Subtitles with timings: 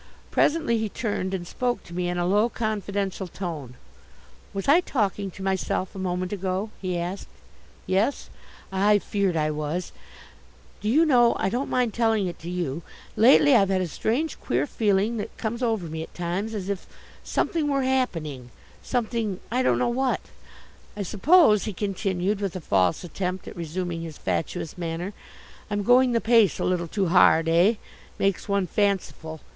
[0.31, 3.75] Presently he turned and spoke to me in a low, confidential tone.
[4.51, 7.27] "Was I talking to myself a moment ago?" he asked.
[7.85, 8.31] "Yes?
[8.73, 9.91] Ah, I feared I was.
[10.81, 12.81] Do you know I don't mind telling it to you
[13.15, 16.87] lately I've had a strange, queer feeling that comes over me at times, as if
[17.23, 18.49] something were happening
[18.81, 20.21] something, I don't know what.
[20.97, 25.13] I suppose," he continued, with a false attempt at resuming his fatuous manner,
[25.69, 27.75] "I'm going the pace a little too hard, eh!
[28.17, 29.41] Makes one fanciful.